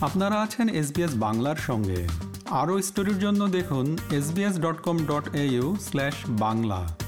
[0.00, 2.08] আপনারা আছেন এসবিএস বাংলার সঙ্গে।
[2.50, 6.98] আরও স্টোরির জন্য দেখুন SBS dot com dot AU slash Bangla.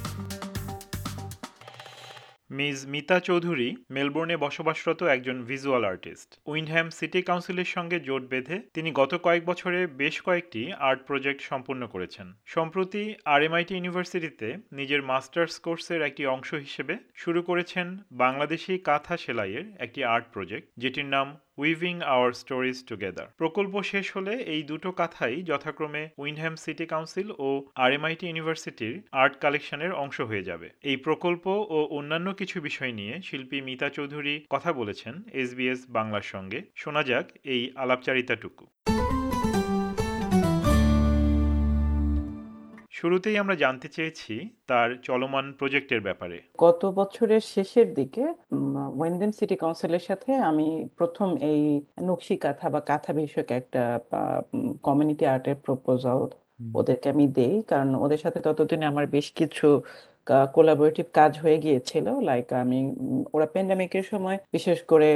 [2.51, 8.91] Miss Mita Chowdhury, মেলবোর্নে বসবাসরত একজন ভিজুয়াল আর্টিস্ট উইন্ডহ্যাম সিটি কাউন্সিলের সঙ্গে জোট বেঁধে তিনি
[8.93, 16.03] গত কয়েক বছরে বেশ কয়েকটি আর্ট প্রজেক্ট সম্পূর্ণ করেছেন। সম্প্রতি আরএমআইটি ইউনিভার্সিটিতে নিজের মাস্টার্স কোর্সের
[16.03, 22.33] একটি অংশ হিসেবে শুরু করেছেন বাংলাদেশি কাঁথা সেলাইয়ের একটি আর্ট প্রজেক্ট, যেটির নাম উইভিং আওয়ার
[22.33, 27.49] স্টোরিজ টুগেদার প্রকল্প শেষ হলে এই দুটো কাথাই যথাক্রমে উইনহ্যাম সিটি কাউন্সিল ও
[27.85, 31.45] আরএমআইটি ইউনিভার্সিটির আর্ট কালেকশনের অংশ হয়ে যাবে। এই প্রকল্প
[31.77, 37.27] ও অন্যান্য কিছু বিষয় নিয়ে শিল্পী মিতা চৌধুরী কথা বলেছেন এসবিএস বাংলার সঙ্গে। শোনা যাক
[37.45, 38.65] এই আলাপচারিতাটুকু।
[43.01, 44.35] শুরুতেই আমরা জানতে চেয়েছি
[44.71, 48.25] তার চলমান প্রজেক্টের ব্যাপারে। গত বছরের শেষের দিকে
[48.99, 50.69] ওয়েন্ডেন সিটি কাউন্সিলের সাথে আমি
[50.99, 51.61] প্রথম এই
[52.09, 53.83] নকশি কাঁথা বা কাঁথা বিষয়ক একটা
[54.83, 56.21] কমিউনিটি আর্টের প্রপোজাল
[56.75, 59.69] ওদেরকে আমি দেই। কারণ ওদের সাথে ততদিনে আমার বেশ কিছু
[60.55, 62.79] কোলাবোরেটিভ কাজ হয়ে গিয়েছিল। লাইক আমি
[63.35, 65.09] ওরা প্যান্ডামিকের সময় বিশেষ করে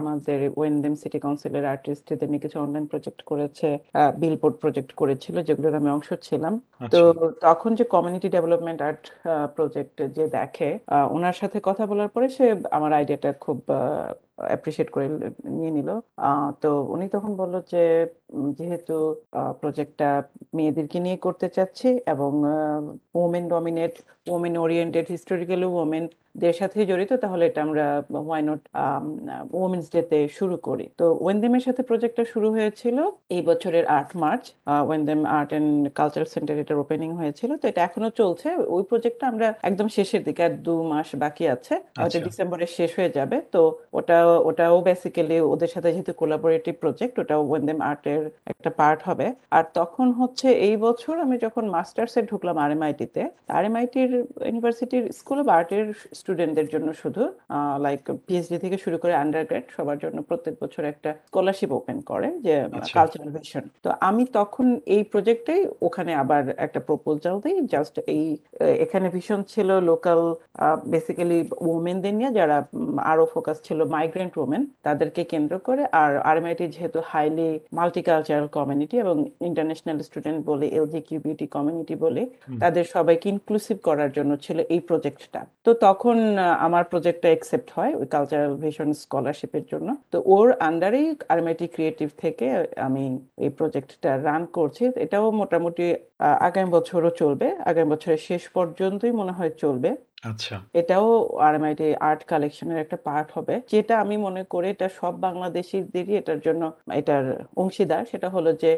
[0.00, 3.68] আমাদের ওয়েন্ডেম সিটি কাউন্সিলের আর্টিস্টদের নিয়ে কিছু অনলাইন প্রজেক্ট করেছে
[4.22, 6.54] বিলবোর্ড প্রজেক্ট করেছিল যেগুলোর আমি অংশ ছিলাম।
[6.94, 9.02] তো আচ্ছা তখন যে কমিউনিটি ডেভেলপমেন্ট আর্ট
[9.56, 10.70] প্রজেক্ট যে দেখে
[11.16, 12.46] ওনার সাথে কথা বলার পরে সে
[12.76, 13.58] আমার আইডিয়াটা খুব
[14.38, 15.06] অ্যাপ্রিসিয়েট করে
[15.56, 15.90] নিয়ে নিল।
[16.62, 17.82] তো উনি তখন বলল যে
[18.58, 18.94] যেহেতু
[19.60, 20.08] প্রজেক্টটা
[20.56, 22.30] মেয়েদেরকে নিয়ে করতে চাচ্ছি এবং
[23.22, 23.94] women dominate
[24.34, 26.04] women oriented historically women
[26.42, 27.84] দের সাথে জড়িত তাহলে এটা আমরা
[28.26, 28.60] হোয়াই নট
[29.62, 32.96] ওমেন্স ডেতে শুরু করি। তো ওয়েনদেমের সাথে প্রজেক্টটা শুরু হয়েছিল
[33.36, 34.44] এই বছরের আট March
[34.88, 39.46] Wyndham art and cultural centre এটার ওপেনিং হয়েছিল। তো এটা এখনও চলছে ওই প্রজেক্টটা আমরা
[39.68, 43.62] একদম শেষের দিকে আর দু মাস বাকি আছে ওটা আচ্ছা। ডিসেম্বরে শেষ হয়ে যাবে। তো
[43.98, 49.64] ওটা ওটাও বেসিক্যালি ওদের সাথে যেহেতু কোলাবোরেটিভ প্রজেক্ট ওটাও ওয়েনদেম আর্টের একটা পার্ট হবে। আর
[49.78, 53.22] তখন হচ্ছে এই বছর আমি যখন মাস্টার্স মাস্টার্সে ঢুকলাম আরএমআইটিতে
[53.58, 54.10] আরএমআইটির
[54.48, 55.86] ইউনিভার্সিটির স্কুল অফ আর্টের
[56.26, 57.22] স্টুডেন্টদের জন্য শুধু
[57.84, 62.54] লাইক পিএইচডি থেকে শুরু করে আন্ডারগ্রেড সবার জন্য প্রত্যেক বছর একটা স্কলারশিপ ওপেন করে যে
[62.68, 64.66] আচ্ছা। কালচারাল ভিশন তো আমি তখন
[64.96, 68.24] এই প্রজেক্টেই ওখানে আবার একটা প্রপোজাল দিই জাস্ট এই
[68.84, 70.20] এখানে ভীষণ ছিল লোকাল
[70.92, 72.56] বেসিক্যালি ওমেনদের নিয়ে যারা
[73.10, 77.48] আরও ফোকাস ছিল মাইগ্রেন্ট ওমেন তাদেরকে কেন্দ্র করে আর আরএমআইটি যেহেতু হাইলি
[77.78, 79.16] মাল্টিকালচারাল কমিউনিটি এবং
[79.48, 82.22] ইন্টারন্যাশনাল স্টুডেন্ট বলে এলজি কিউবিটি কমিউনিটি বলে
[82.62, 87.92] তাদের সবাইকে ইনক্লুসিভ করার জন্য ছিল এই প্রজেক্টটা তো তখন আহ, আমার প্রজেক্টটা অ্যাকসেপ্ট হয়
[88.00, 92.46] ওই কালচারাল ভিশন স্কলারশিপের জন্য তো ওর আন্ডারেই আরমেটি ক্রিয়েটিভ থেকে
[92.86, 93.02] আমি
[93.44, 95.84] এই প্রজেক্টটা রান করছি। এটাও মোটামুটি
[96.46, 99.90] আগামী বছরও চলবে। আগামী বছরের শেষ পর্যন্তই মনে হয় চলবে।
[100.22, 101.06] আচ্ছা। এটাও
[101.46, 106.62] আরএমআইটি আর্ট কালেকশনের একটা পার্ট হবে। যেটা আমি মনে করি এটা সব বাংলাদেশিদেরই এটার জন্য
[107.00, 107.24] এটার
[107.62, 108.70] অংশীদার। সেটা হলো যে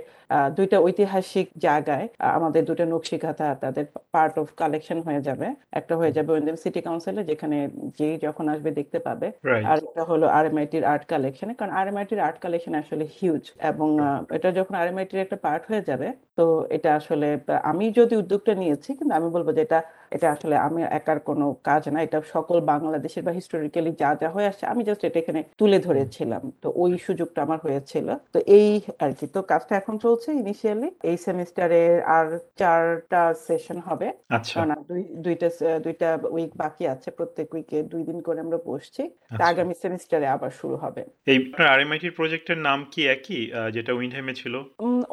[0.56, 2.06] দুইটা ঐতিহাসিক জায়গায়
[2.38, 3.84] আমাদের দুটো নকশিকাঁথা তাদের
[4.14, 5.46] পার্ট অফ কালেকশন হয়ে যাবে।
[5.78, 7.56] একটা হয়ে যাবে ওয়েন্ডেম সিটি কাউন্সিলে যেখানে
[7.98, 12.38] যেই যখন আসবে দেখতে পাবে। রাইট আর একটা হলো আরএমআইটির আর্ট কালেকশনে। কারণ আরএমআইটির আর্ট
[12.44, 13.88] কালেকশন আসলে হিউজ এবং
[14.36, 16.44] এটা যখন আরএমআইটির একটা পার্ট হয়ে যাবে তো
[16.76, 17.28] এটা আসলে
[17.70, 19.78] আমি যদি উদ্যোগটা নিয়েছি কিন্তু আমি বলব যে এটা
[20.16, 24.48] এটা আসলে আমি একার কোনো কাজ না এটা সকল বাংলাদেশের বা হিস্টোরিক্যালি যা যা হয়ে
[24.50, 28.68] আসছে আমি জাস্ট এটা এখানে তুলে ধরেছিলাম। তো ওই সুযোগটা আমার হয়েছিল। তো এই
[29.04, 31.82] আর কি তো কাজটা এখন চলছে ইনিশিয়ালি এই সেমিস্টারে
[32.16, 32.26] আর
[32.60, 35.48] চারটা সেশন হবে। আচ্ছা। আর দুই দুইটা
[35.84, 39.02] দুইটা উইক বাকি আছে প্রত্যেক উইকে দুই দিন করে আমরা বসছি।
[39.32, 41.02] আচ্ছা। আগামী সেমিস্টারে আবার শুরু হবে।
[41.32, 41.38] এই
[41.74, 43.40] আরএমআইটির প্রজেক্টের নাম কি একই
[43.76, 44.54] যেটা উইন্ডহ্যামে ছিল?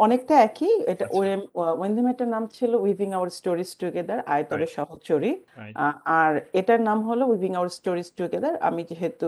[0.06, 1.42] অনেকটা একই। এটা আচ্ছা। ওয়েম
[1.80, 4.66] ওয়েন্দিমেটার নাম ছিল উইভিং আওয়ার স্টোরিজ টুগেদার আয়তরে
[5.80, 9.28] আ- আর এটার নাম হলো উইভিং আওয়ার স্টোরিজ টুগেদার আমি যেহেতু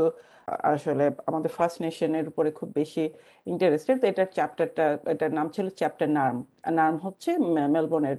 [0.74, 3.04] আসলে আমাদের ফার্স্ট নেশনের উপরে খুব বেশি
[3.48, 6.38] ইন্টারেস্টেড তো এটার চ্যাপ্টারটা এটার নাম ছিল চ্যাপ্টার নার্ম
[6.80, 7.30] নার্ম হচ্ছে
[7.76, 8.18] মেলবোর্নের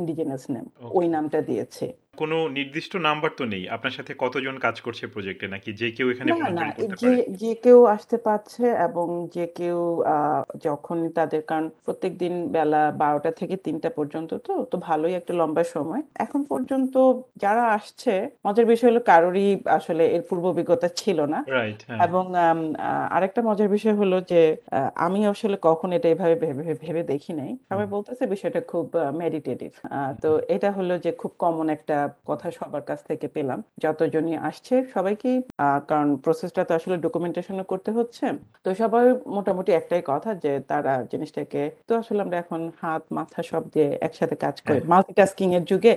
[0.00, 0.66] ইন্ডিজিনাস নেম
[0.98, 1.86] ওই নামটা দিয়েছে।
[2.20, 6.30] কোনো নির্দিষ্ট নাম্বার তো নেই। আপনার সাথে কতজন কাজ করছে প্রজেক্টে নাকি যে কেউ এখানে
[6.32, 7.22] না না করতে যে পারে?
[7.42, 9.06] যে কেউ আসতে পারছে এবং
[9.36, 9.78] যে কেউ
[10.66, 15.64] যখন তাদের কারণ প্রত্যেক দিন বেলা বারোটা থেকে তিনটা পর্যন্ত তো তো ভালোই একটা লম্বা
[15.76, 16.94] সময়। এখন পর্যন্ত
[17.44, 18.12] যারা আসছে
[18.46, 19.48] মজার বিষয় হলো কারোরই
[19.78, 22.24] আসলে এর পূর্ব অভিজ্ঞতা ছিল না। রাইট হ্যাঁ। এবং
[23.16, 24.40] আরেকটা মজার বিষয় হলো যে
[24.96, 26.34] আমি আসলে কখন এটা এভাবে
[26.82, 28.86] ভেবে দেখি নাই। সবাই বলতেছে বিষয়টা খুব
[29.20, 29.70] মেডিটেটিভ
[30.22, 35.36] তো এটা হলো যে খুব কমন একটা কথা সবার কাছ থেকে পেলাম। যতজনই আসছে সবাইকেই
[35.90, 38.24] কারণ প্রসেসটা তো আসলে ডকুমেন্টেশনও করতে হচ্ছে।
[38.64, 39.04] তো সবাই
[39.36, 44.36] মোটামুটি একটাই কথা যে তারা জিনিসটাকে তো আসলে আমরা এখন হাত মাথা সব দিয়ে একসাথে
[44.44, 45.92] কাজ করি। হ্যাঁ। মাল্টিটাস্কিং এর যুগে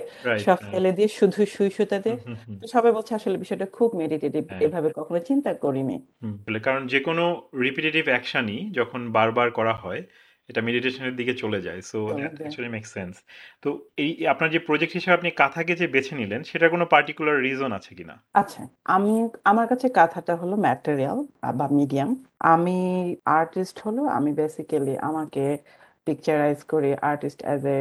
[0.46, 4.88] সব ফেলে দিয়ে শুধু সুই হুম হুম সবাই বলছে আসলে বিষয়টা খুব মেডিটেটিভ হ্যাঁ। এভাবে
[4.98, 7.24] কখনো চিন্তা করিনি। হুম, কারণ যে কোনো
[7.54, 10.02] রিপিটেটিভ অ্যাকশনই যখন বারবার করা হয়
[10.48, 13.14] এটা মেডিটেশনের দিকে চলে যায়। সো। অ্যাকচুয়ালি মেক সেন্স
[13.62, 13.68] তো
[13.98, 17.94] এই আপনার যে প্রজেক্ট হিসেবে আপনি কাঁথাকে যে বেছে নিলেন সেটা কোনো পার্টিকুলার রিজন আছে
[17.94, 18.14] কিনা?
[18.34, 21.18] আচ্ছা আমি আমার কাছে কাঁথাটা হলো ম্যাটেরিয়াল
[21.54, 22.78] বা মিডিয়াম আমি
[23.24, 25.58] আর্টিস্ট হলো আমি বেসিক্যালি আমাকে
[26.04, 27.78] পিকচারাইজ করি artist as a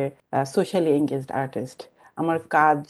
[0.55, 1.79] socially engaged artist
[2.17, 2.81] আমার কাজ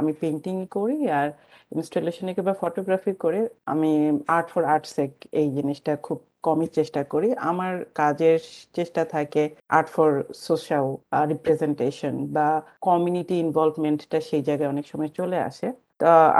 [0.00, 1.28] আমি পেন্টিং করি আর
[1.74, 3.40] ইনস্টলেশনে কিংবা ফটোগ্রাফি করে
[3.72, 3.90] আমি
[4.36, 5.10] আর্ট ফর আর্টসেক
[5.40, 8.38] এই জিনিসটা খুব কমই চেষ্টা করি। আমার কাজের
[8.76, 9.42] চেষ্টা থাকে
[9.78, 10.10] আর্ট ফর
[10.48, 10.86] সোশ্যাল
[11.32, 12.46] রিপ্রেজেন্টেশন বা
[12.80, 15.66] কমিউনিটি ইনভলভমেন্টটা সেই জায়গায় অনেক সময় চলে আসে।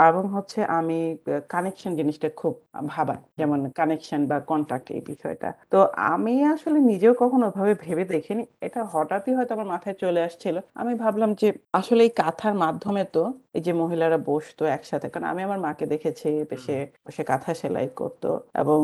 [0.07, 0.97] এবং হচ্ছে আমি
[1.49, 2.53] কানেকশন জিনিসটা খুব
[2.87, 8.43] ভাবা যেমন কানেকশন বা কন্ট্যাক্ট এই বিষয়টা। তো আমি আসলে নিজেও কখনো ভাবে ভেবে দেখিনি।
[8.61, 13.21] এটা হঠাৎই হয়তো আমার মাথায় চলে আসছিল। আমি ভাবলাম যে আসলে এই কাঁথার মাধ্যমে তো
[13.55, 16.29] এই যে মহিলারা বসতো একসাথে কারণ আমি আমার মাকে দেখেছি
[16.65, 16.75] সে
[17.15, 18.79] সে কাঁথা সেলাই করতো এবং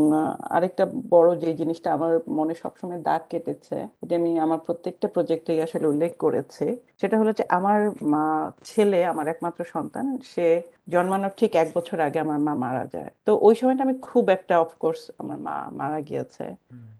[0.55, 5.85] আরেকটা বড় যে জিনিসটা আমার মনে সবসময় দাগ কেটেছে এটা আমি আমার প্রত্যেকটা প্রজেক্টেই আসলে
[5.87, 6.65] উল্লেখ করেছি
[7.01, 7.79] সেটা হলো যে আমার
[8.13, 8.23] মা
[8.65, 10.47] ছেলে আমার একমাত্র সন্তান সে
[10.93, 14.53] জন্মানোর ঠিক এক বছর আগে আমার মা মারা যায়। তো ওই সময়টা আমি খুব একটা
[14.59, 16.45] অফকোর্স আমার মা মারা গিয়েছে।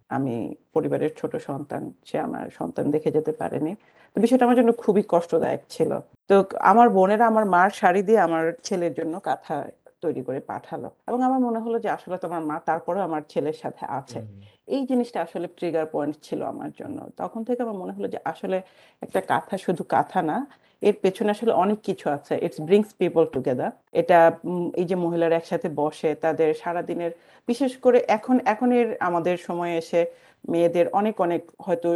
[0.10, 3.72] আমি পরিবারের ছোট সন্তান, সে আমার সন্তান দেখে যেতে পারেনি।
[4.16, 5.92] তো বিষয়টা আমার জন্য খুবই কষ্টদায়ক ছিল।
[6.30, 6.36] তো
[6.72, 9.56] আমার বোনেরা আমার মার শাড়ি দিয়ে আমার ছেলের জন্য কাঁথা
[10.06, 13.84] তৈরি করে পাঠালো। এবং আমার মনে হলো যে আসলে তোমার মা তারপরেও আমার ছেলের সাথে
[14.00, 14.20] আছে।
[14.76, 18.58] এই জিনিসটা আসলে ট্রিগার পয়েন্ট ছিল আমার জন্য। তখন থেকে আমার মনে হলো যে আসলে
[19.02, 20.38] একটা কাঁথা শুধু কাঁথা না
[20.82, 23.72] এর পেছনে আসলে অনেক কিছু আছে। ইটস ব্রিংস পিপল টুগেদার
[24.02, 24.20] এটা
[24.80, 27.12] এই যে মহিলারা একসাথে বসে তাদের সারাদিনের
[27.48, 30.02] বিশেষ করে এখন এখন এর আমাদের সময়ে এসে
[30.48, 31.90] মেয়েদের অনেক অনেক হয়তো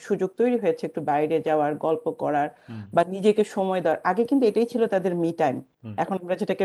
[0.00, 2.48] সুযোগ তৈরি হয়েছে একটু বাইরে যাওয়ার গল্প করার
[2.94, 5.56] বা নিজেকে সময় দেওয়ার। আগে কিন্তু এটাই ছিল তাদের মি টাইম
[5.96, 6.64] এখন আমরা যেটাকে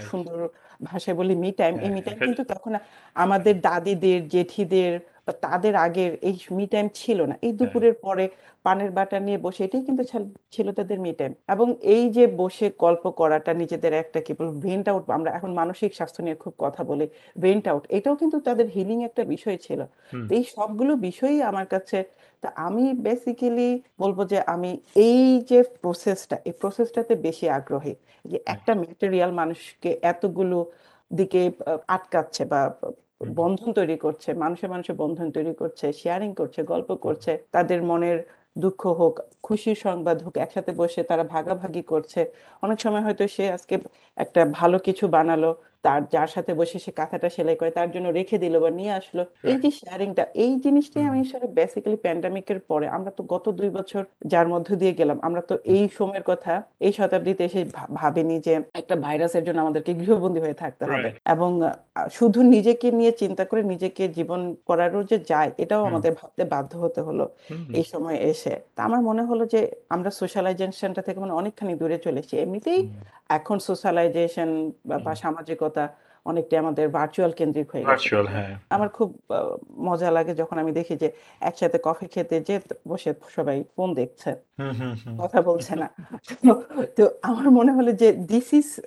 [0.00, 0.38] সুন্দর
[0.82, 2.72] ভাষায় বলি মি টাইম এই হ্যাঁ, মি টাইম কিন্তু তখন
[3.16, 4.92] আমাদের দাদিদের জেঠিদের
[5.26, 8.24] বা তাদের আগের এই মি টাইম ছিল না। এই দুপুরের পরে
[8.64, 10.02] পানের বাটা নিয়ে বসে এটাই কিন্তু
[10.54, 14.86] ছিল তাদের মি টাইম এবং এই যে বসে গল্প করাটা নিজেদের একটা কি বলব ভেন্ট
[14.90, 17.06] আউট আমরা এখন মানসিক স্বাস্থ্য নিয়ে খুব কথা বলি
[17.36, 19.80] ভেন্ট আউট এটাও কিন্তু তাদের হিলিং একটা বিষয় ছিল।
[20.36, 21.98] এই সবগুলো বিষয়ই আমার কাছে
[22.42, 23.68] তা আমি বেসিক্যালি
[24.02, 24.70] বলব যে আমি
[25.06, 27.94] এই যে প্রসেসটা এই প্রসেসটাতে বেশি আগ্রহী
[28.24, 30.58] যে একটা ম্যাটেরিয়াল মানুষকে এতগুলো
[31.10, 31.42] দিকে
[31.96, 32.60] আটকাচ্ছে বা।
[33.20, 38.18] বন্ধন তৈরি করছে মানুষে মানুষে বন্ধন তৈরি করছে শেয়ারিং করছে গল্প করছে তাদের মনের
[38.56, 42.20] দুঃখ হোক খুশির সংবাদ হোক একসাথে বসে তারা ভাগাভাগি করছে।
[42.62, 43.74] অনেক সময় হয়তো সে আজকে
[44.16, 45.50] একটা ভালো কিছু বানালো
[45.84, 49.22] তার যার সাথে বসে সে কাঁথাটা সেলাই করে তার জন্য রেখে দিল বা নিয়ে আসলো।
[49.50, 54.02] এই যে শেয়ারিংটা এই জিনিসটাই আমি আসলে বেসিক্যালি প্যান্ডামিকের পরে আমরা তো গত দুই বছর
[54.32, 56.52] যার মধ্য দিয়ে গেলাম আমরা তো এই সময়ের কথা
[56.86, 57.60] এই শতাব্দীতে এসে
[58.00, 61.50] ভাবিনি যে একটা ভাইরাসের জন্য আমাদেরকে গৃহবন্দী হয়ে থাকতে হবে। এবং
[62.18, 67.00] শুধু নিজেকে নিয়ে চিন্তা করে নিজেকে জীবন করারও যে যায় এটাও আমাদের ভাবতে বাধ্য হতে
[67.06, 67.24] হলো
[67.78, 69.60] এই সময় এসে। তা আমার মনে হলো যে
[69.94, 72.80] আমরা সোশ্যালাইজেশনটা থেকে মানে অনেকখানি দূরে চলে এসেছি। এমনিতেই
[73.38, 74.50] এখন সোশ্যালাইজেশন
[74.88, 75.12] বা
[75.74, 79.18] সামাজিকতা অনেকটাই আমাদের ভার্চুয়াল কেন্দ্রিক হয়ে গেছে। ভার্চুয়াল হ্যাঁ। আমার খুব
[79.76, 84.34] মজা লাগে যখন আমি দেখি যে একসাথে কফি খেতে যে বসে সবাই ফোন দেখছে।
[85.18, 85.90] কথা বলছে না।
[86.26, 88.80] তো- তো আমার মনে হলো যে দিস ইজ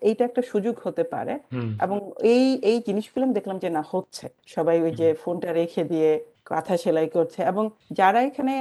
[0.00, 1.38] এইটা একটা সুযোগ হতে পারে।
[1.82, 6.24] এবং এই এই জিনিসগুলো আমি দেখলাম যে না হচ্ছে। সবাই ওই যে ফোনটা রেখে দিয়ে
[6.46, 8.54] কাঁথা সেলাই করছে এবং যারা এখানে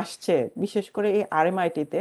[0.00, 2.00] আসছে বিশেষ করে এই আরএমআইটিতে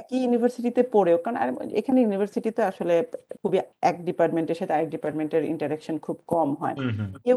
[0.00, 1.36] একই ইউনিভার্সিটিতে পড়েও কারণ
[1.80, 2.94] এখানে ইউনিভার্সিটিতে আসলে
[3.42, 3.58] খুবই
[3.90, 6.76] এক ডিপার্টমেন্টের সাথে আরেক ডিপার্টমেন্টের ইন্টারাকশন খুব কম হয়।
[7.24, 7.36] কেউ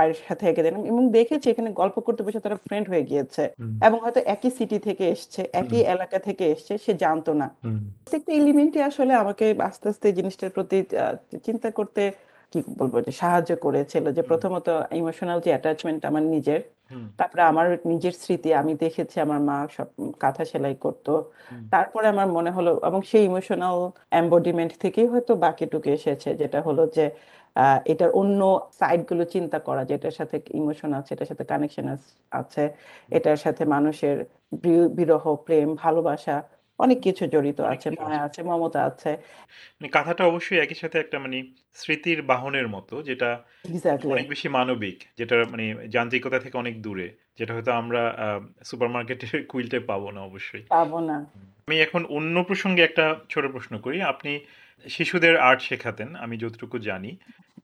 [0.00, 3.44] আর সাথে একে দেন এবং দেখেছি এখানে গল্প করতে বসে তারা ফ্রেন্ড হয়ে গিয়েছে
[3.86, 7.46] এবং হয়তো একই সিটি থেকে এসছে একই এলাকা থেকে এসছে সে জানতো না।
[8.02, 10.78] প্রত্যেকটা এলিমেন্টই আসলে আমাকে আস্তে আস্তে জিনিসটার প্রতি
[11.46, 12.02] চিন্তা করতে
[12.52, 14.66] কি বলব যে সাহায্য করেছিল যে প্রথমত
[14.98, 16.60] ইমোশনাল যে অ্যাটাচমেন্ট আমার নিজের
[17.18, 19.88] তারপরে আমার নিজের স্মৃতি আমি দেখেছি আমার মা সব
[20.22, 21.10] কাঁথা সেলাই করতো।
[21.72, 23.76] তারপরে আমার মনে হলো এবং সেই ইমোশনাল
[24.14, 27.04] এম্বডিমেন্ট থেকেই হয়তো বাকিটুকু এসেছে যেটা হলো যে
[27.56, 28.40] আহ, এটার অন্য
[28.80, 31.86] সাইডগুলো চিন্তা করা যেটার সাথে ইমোশন আছে এটার সাথে কানেকশন
[32.32, 32.62] আছে
[33.10, 34.16] এটার সাথে মানুষের
[34.96, 35.14] বিরহ
[35.44, 36.34] প্রেম ভালোবাসা
[36.80, 39.10] অনেক কিছু জড়িত অনেক আছে কিছু মায়া আছে। মমতা আছে।
[39.76, 41.36] মানে কাঁথাটা অবশ্যই একই সাথে একটা মানে
[41.74, 43.30] স্মৃতির বাহনের মতো যেটা
[43.64, 47.08] এক্স্যাক্টলি অনেক বেশি মানবিক যেটা মানে যান্ত্রিকতা থেকে অনেক দূরে
[47.38, 48.02] যেটা হয়তো আমরা
[48.64, 51.16] সুপারমার্কেটের কুইলটে পাবো না অবশ্যই। পাবো না।
[51.66, 54.32] আমি এখন অন্য প্রসঙ্গে একটা ছোট প্রশ্ন করি। আপনি
[54.84, 57.10] শিশুদের আর্ট শেখাতেন আমি যতটুকু জানি।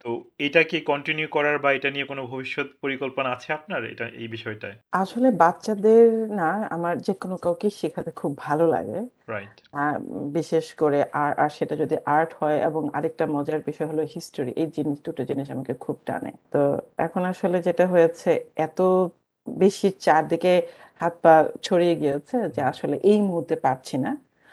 [0.05, 0.11] তো
[0.47, 4.77] এটা কি কন্টিনিউ করার বা এটা নিয়ে কোনো ভবিষ্যৎ পরিকল্পনা আছে আপনার এটা এই বিষয়টায়?
[5.03, 6.05] আসলে বাচ্চাদের
[6.41, 8.99] না আমার যে কোনো কাউকে শেখাতে খুব ভালো লাগে।
[9.33, 9.57] রাইট
[10.37, 14.69] বিশেষ করে আর আর সেটা যদি আর্ট হয় এবং আরেকটা মজার বিষয় হলো হিস্টোরি এই
[14.77, 16.61] জিনিস দুটো জিনিস আমাকে খুব টানে। তো
[16.99, 18.31] এখন আসলে যেটা হয়েছে
[18.67, 18.79] এত
[19.47, 20.53] বেশি চারদিকে
[21.01, 21.35] হাত পা
[21.67, 24.13] ছড়িয়ে গিয়েছে যে আসলে এই মুহূর্তে পারছি না।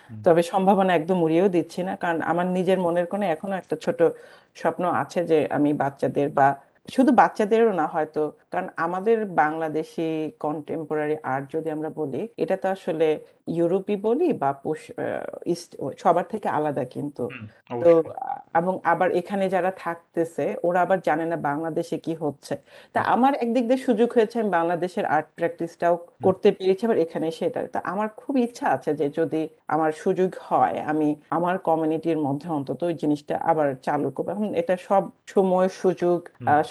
[0.09, 3.99] তবে সম্ভাবনা একদম উড়িয়েও দিচ্ছি না কারণ আমার নিজের মনের কোণে এখনও একটা ছোট
[4.55, 6.47] স্বপ্ন আছে যে আমি বাচ্চাদের বা
[6.87, 8.21] শুধু বাচ্চাদেরও না হয়তো
[8.51, 10.07] কারণ আমাদের বাংলাদেশি
[10.45, 13.07] কন্টেম্পোরারি আর্ট যদি আমরা বলি এটা তো আসলে
[13.57, 14.49] ইউরোপই বলি বা
[15.45, 15.69] ইস্ট
[16.03, 17.23] সবার থেকে আলাদা কিন্তু।
[17.83, 17.91] তো
[18.59, 22.53] এবং আবার এখানে যারা থাকতেছে ওরা আবার জানে না বাংলাদেশে কি হচ্ছে।
[22.95, 27.59] তা আমার একদিক দিয়ে সুযোগ হয়েছে আমি বাংলাদেশের আর্ট প্র্যাকটিসটাও করতে পেরেছি আবার এখানে সেটা
[27.73, 29.41] তা আমার খুব ইচ্ছা আছে যে যদি
[29.73, 34.75] আমার সুযোগ হয় আমি আমার কমিউনিটির মধ্যে অন্তত ওই জিনিসটা আবার চালু করব। এখন এটা
[34.89, 36.19] সব সময় সুযোগ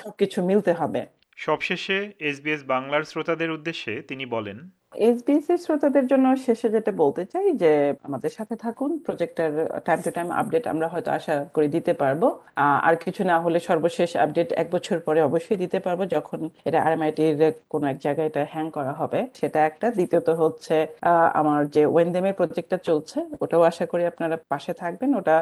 [0.02, 1.06] সবকিছু মিলতে হবে।
[1.37, 4.59] সবশেষে এসবিএস বাংলার শ্রোতাদের উদ্দেশ্যে তিনি বলেন
[4.94, 7.70] এসবিএসি শ্রোতাদের জন্য শেষে যেটা বলতে চাই যে,
[8.06, 9.52] আমাদের সাথে থাকুন। প্রজেক্টের
[9.87, 12.22] টাইম টু টাইম আপডেট আমরা হয়তো আশা করি দিতে পারব।
[12.87, 17.37] আর কিছু না হলে সর্বশেষ আপডেট এক বছর পরে অবশ্যই দিতে পারব, যখন এটা আরএমআইটির
[17.72, 20.76] কোনো এক জায়গায় এটা হ্যাং করা হবে। সেটা একটা। দ্বিতীয়ত হচ্ছে
[21.40, 25.37] আমার যে ওয়েনদেমের প্রজেক্টটা চলছে, ওটাও আশা করি আপনারা পাশে থাকবেন। ওটা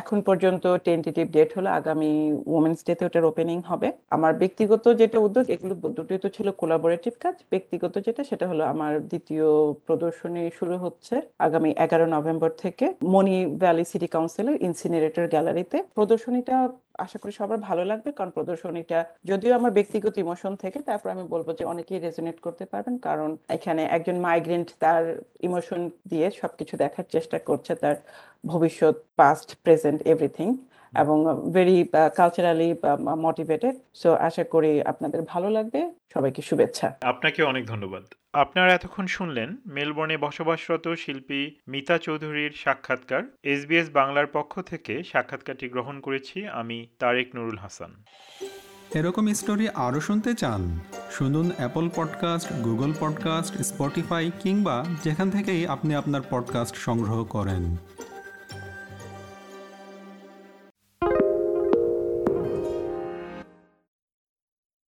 [0.00, 2.12] এখন পর্যন্ত টেন্টেটিভ ডেট হলো আগামী
[2.56, 7.36] উমেন্স ডেতে ওটার ওপেনিং হবে। আমার ব্যক্তিগত যেটা উদ্যোগ, এগুলো দুটোই তো ছিল কোলাবোরেটিভ কাজ।
[7.52, 9.48] ব্যক্তিগত যেটা, সেটা হলো আমার দ্বিতীয়
[9.86, 11.14] প্রদর্শনী শুরু হচ্ছে
[11.46, 16.56] আগামী এগারো নভেম্বর থেকে মনি ভ্যালি সিটি কাউন্সিলের ইনসিনারেটর গ্যালারিতে। প্রদর্শনীটা
[17.04, 18.98] আশা করি সবার ভালো লাগবে, কারণ প্রদর্শনীটা
[19.30, 23.82] যদিও আমার ব্যক্তিগত ইমোশন থেকে, তারপর আমি বলব যে অনেকেই রেজোনেট করতে পারবেন, কারণ এখানে
[23.96, 25.04] একজন মাইগ্রেন্ট তার
[25.46, 25.80] ইমোশন
[26.10, 27.96] দিয়ে সবকিছু দেখার চেষ্টা করছে, তার
[28.52, 30.48] ভবিষ্যৎ পাস্ট প্রেজেন্ট এভরিথিং
[31.02, 31.16] এবং
[31.56, 31.78] ভেরি
[32.18, 32.68] কালচারালি
[33.26, 35.80] মোটিভেটেড সো আশা করি আপনাদের ভালো লাগবে,
[36.14, 43.90] সবাইকে শুভেচ্ছা। আপনাকে অনেক ধন্যবাদ। আপনারা এতক্ষণ শুনলেন মেলবোর্নে বসবাসরত শিল্পী মিতা চৌধুরীর সাক্ষাৎকার। এসবিএস
[43.92, 47.92] বাংলার পক্ষ থেকে সাক্ষাৎকারটি গ্রহণ করেছি আমি তারেক নুরুল হাসান।
[48.94, 55.94] এরকম স্টোরি আরও শুনতে চান, শুনুন Apple podcast Google podcast Spotify কিংবা যেখান থেকেই আপনি
[55.94, 57.76] আপনার পডকাস্ট সংগ্রহ করেন।